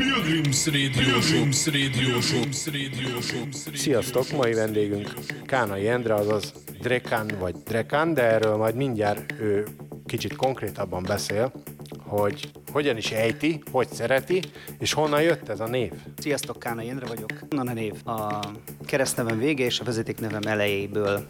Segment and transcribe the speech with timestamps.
[0.00, 3.74] Pilgrims Radio Show, Radio Show, Radio Show.
[3.74, 5.14] Sziasztok, mai vendégünk
[5.46, 9.66] Kánai Endre, azaz Drekan vagy Drekan, de erről majd mindjárt ő
[10.06, 11.52] kicsit konkrétabban beszél,
[11.98, 14.42] hogy hogyan is ejti, hogy szereti,
[14.78, 15.92] és honnan jött ez a név.
[16.18, 17.32] Sziasztok, Kánai Endre vagyok.
[17.50, 17.92] Honnan a név?
[18.04, 18.40] A
[18.86, 21.24] keresztnevem vége és a vezetéknevem elejéből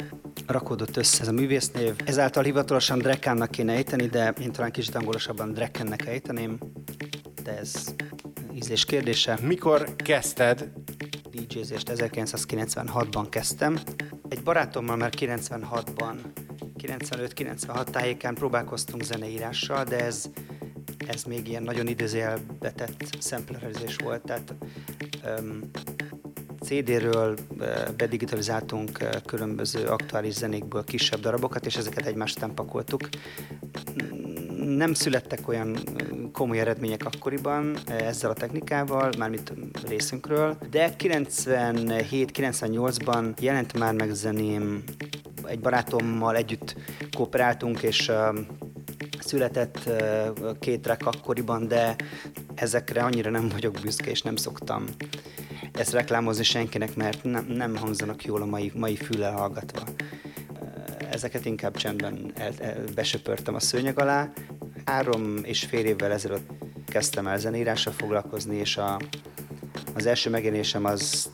[0.46, 1.94] rakódott össze ez a művésznév.
[2.04, 6.58] Ezáltal hivatalosan Drekánnak kéne ejteni, de én talán kicsit angolosabban Drekennek ejteném,
[7.42, 7.94] de ez
[8.54, 9.38] ízlés kérdése.
[9.42, 10.70] Mikor kezdted?
[11.30, 13.78] DJ-zést 1996-ban kezdtem.
[14.28, 16.14] Egy barátommal már 96-ban,
[16.82, 20.30] 95-96 tájékán próbálkoztunk zeneírással, de ez,
[21.06, 24.54] ez még ilyen nagyon idézőjelbe tett szemplerezés volt, tehát
[25.38, 25.70] um,
[26.60, 27.36] CD-ről
[27.96, 33.08] bedigitalizáltunk különböző aktuális zenékből kisebb darabokat, és ezeket egymást után pakoltuk.
[34.56, 35.78] Nem születtek olyan
[36.32, 39.52] komoly eredmények akkoriban ezzel a technikával, mármint
[39.88, 44.82] részünkről, de 97-98-ban jelent már meg zeném,
[45.44, 46.74] egy barátommal együtt
[47.16, 48.12] kooperáltunk, és
[49.18, 49.90] született
[50.58, 51.96] két track akkoriban, de
[52.54, 54.84] ezekre annyira nem vagyok büszke, és nem szoktam
[55.72, 59.82] ezt reklámozni senkinek, mert nem, nem hangzanak jól a mai, mai füllel hallgatva.
[61.10, 64.32] Ezeket inkább csendben el, el, besöpörtem a szőnyeg alá.
[64.90, 66.50] Három és fél évvel ezelőtt
[66.86, 69.00] kezdtem el zenírásra foglalkozni, és a,
[69.94, 71.30] az első megjelenésem az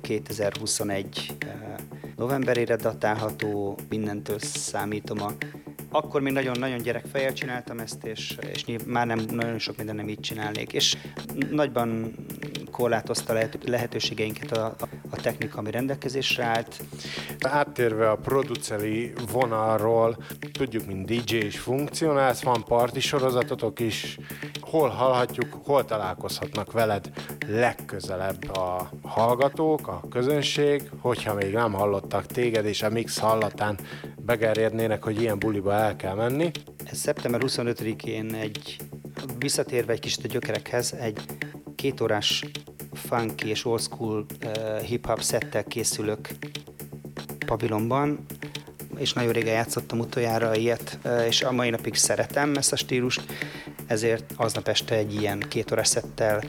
[0.00, 1.36] 2021
[2.16, 5.32] novemberére datálható, mindentől számítom a
[5.90, 10.20] akkor még nagyon-nagyon gyerekfejjel csináltam ezt, és, és már nem nagyon sok minden nem így
[10.20, 10.72] csinálnék.
[10.72, 10.96] És
[11.50, 12.14] nagyban
[12.72, 14.74] korlátozta lehetőségeinket a,
[15.10, 16.82] a technika, ami rendelkezésre állt.
[17.40, 20.16] Áttérve a produceri vonalról,
[20.52, 24.18] tudjuk, mint DJ is funkcionálsz, van parti sorozatotok is,
[24.60, 27.10] hol hallhatjuk, hol találkozhatnak veled
[27.46, 33.78] legközelebb a hallgatók, a közönség, hogyha még nem hallottak téged, és a mix hallatán
[34.16, 36.50] begerjednének, hogy ilyen buliba el kell menni.
[36.84, 38.76] Ez szeptember 25-én egy,
[39.38, 41.20] visszatérve egy kicsit a gyökerekhez, egy
[41.74, 42.44] kétórás
[42.94, 46.28] funky és old school uh, hip-hop szettel készülök
[47.46, 48.26] pavilonban,
[48.96, 53.22] és nagyon régen játszottam utoljára ilyet, uh, és a mai napig szeretem ezt a stílust,
[53.86, 56.42] ezért aznap este egy ilyen kétórás szettel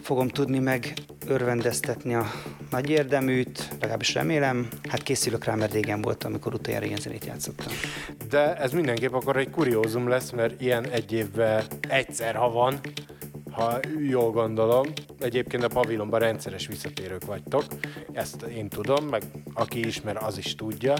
[0.00, 0.92] fogom tudni meg
[1.26, 2.26] örvendeztetni a
[2.70, 4.68] nagy érdeműt, legalábbis remélem.
[4.88, 7.72] Hát készülök rá, mert régen volt, amikor utoljára ilyen zenét játszottam.
[8.28, 12.80] De ez mindenképp akkor egy kuriózum lesz, mert ilyen egy évben egyszer, ha van,
[13.50, 14.86] ha jól gondolom.
[15.24, 17.64] Egyébként a pavilonban rendszeres visszatérők vagytok,
[18.12, 19.22] ezt én tudom, meg
[19.54, 20.94] aki ismer, az is tudja.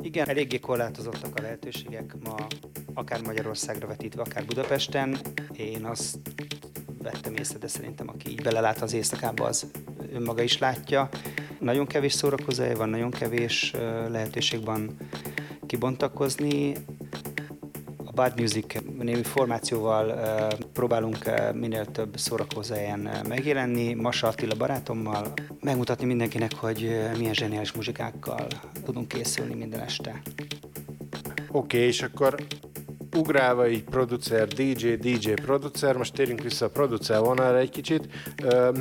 [0.00, 2.46] Igen, eléggé korlátozottak a lehetőségek ma,
[2.94, 5.18] akár Magyarországra vetítve, akár Budapesten.
[5.52, 6.18] Én azt
[7.02, 9.66] vettem észre, de szerintem aki így belelát az éjszakába, az
[10.12, 11.08] önmaga is látja.
[11.60, 13.72] Nagyon kevés szórakozója van, nagyon kevés
[14.08, 14.96] lehetőség van
[15.66, 16.72] kibontakozni.
[18.04, 18.66] A Bad Music
[19.08, 20.14] némi formációval
[20.72, 21.18] próbálunk
[21.54, 23.94] minél több szórakozóhelyen megjelenni.
[23.94, 28.46] Masa Attila barátommal megmutatni mindenkinek, hogy milyen zseniális muzsikákkal
[28.84, 30.22] tudunk készülni minden este.
[31.50, 32.34] Oké, okay, és akkor
[33.16, 38.08] ugrálva így producer, DJ, DJ, producer, most térjünk vissza a producer vonalra egy kicsit.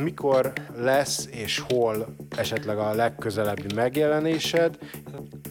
[0.01, 4.77] Mikor lesz és hol esetleg a legközelebbi megjelenésed?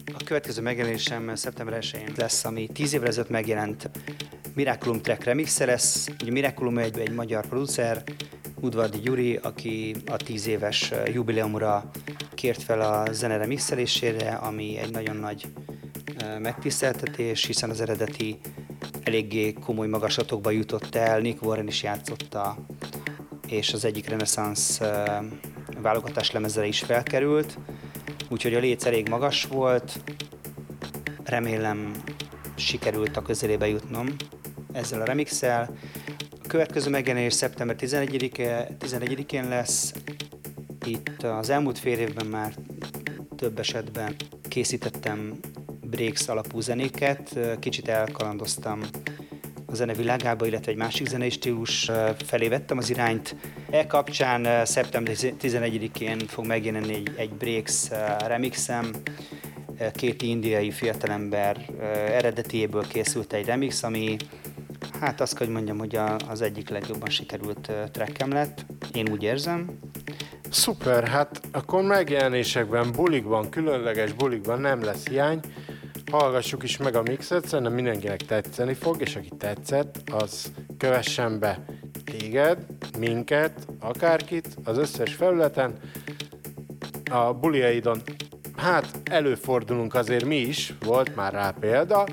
[0.05, 3.89] A következő megjelenésem szeptember 1 lesz, ami 10 évvel ezelőtt megjelent
[4.57, 6.07] Miraculum track remixe lesz.
[6.21, 8.03] Ugye Miraculum egy, egy magyar producer,
[8.61, 11.89] Udvardi Gyuri, aki a 10 éves jubileumra
[12.35, 15.47] kért fel a zene remixelésére, ami egy nagyon nagy
[16.39, 18.39] megtiszteltetés, hiszen az eredeti
[19.03, 22.57] eléggé komoly magaslatokba jutott el, Nick Warren is játszotta,
[23.47, 24.81] és az egyik reneszánsz
[25.81, 27.57] válogatás lemezre is felkerült,
[28.29, 29.99] úgyhogy a léc elég magas volt,
[31.23, 31.91] remélem
[32.57, 34.07] sikerült a közelébe jutnom
[34.71, 35.69] ezzel a remixel.
[36.43, 39.93] A következő megjelenés szeptember 11-én lesz,
[40.85, 42.53] itt az elmúlt fél évben már
[43.35, 44.15] több esetben
[44.47, 45.39] készítettem
[45.81, 48.81] breaks alapú zenéket, kicsit elkalandoztam
[49.65, 51.91] a zene világába, illetve egy másik zenei stílus
[52.25, 53.35] felé vettem az irányt.
[53.69, 57.89] E kapcsán szeptember 11-én fog megjelenni egy, Breaks
[58.27, 58.91] remixem,
[59.93, 61.65] két indiai fiatalember
[62.11, 64.15] eredetiéből készült egy remix, ami
[64.99, 68.65] hát azt kell, hogy mondjam, hogy az egyik legjobban sikerült trackem lett.
[68.93, 69.79] Én úgy érzem.
[70.49, 75.39] Szuper, hát akkor megjelenésekben, bulikban, különleges bulikban nem lesz hiány
[76.11, 81.65] hallgassuk is meg a mixet, szerintem mindenkinek tetszeni fog, és aki tetszett, az kövessen be
[82.03, 82.57] téged,
[82.99, 85.73] minket, akárkit, az összes felületen,
[87.11, 88.01] a buliaidon
[88.57, 92.05] hát előfordulunk azért mi is, volt már rá példa,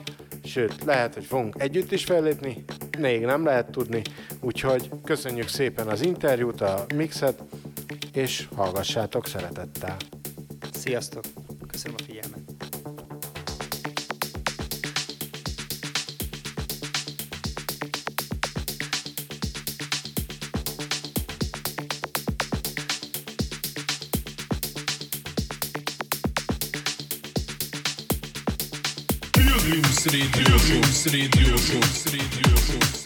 [0.45, 2.65] sőt, lehet, hogy fogunk együtt is fellépni,
[2.99, 4.03] még nem lehet tudni,
[4.41, 7.43] úgyhogy köszönjük szépen az interjút, a mixet,
[8.13, 9.97] és hallgassátok szeretettel.
[10.73, 11.25] Sziasztok!
[11.67, 12.34] Köszönöm a figyelmet!
[29.75, 31.81] Pilgrims Radio Show, Radio Show,
[32.13, 33.04] Radio Show.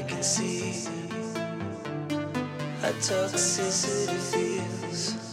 [0.00, 0.88] We can see
[2.80, 5.29] how toxicity feels.